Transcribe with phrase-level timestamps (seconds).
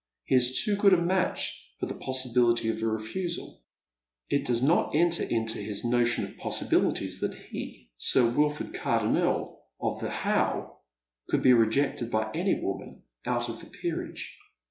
[0.25, 3.61] He is too good a match for the possibility of a refusal.
[4.31, 9.99] It does not enter into his notion of possibilities that he, Sir Wilford Cardonuel, of
[9.99, 10.79] The How,
[11.29, 14.39] could be rejected by any woman out of the peerage.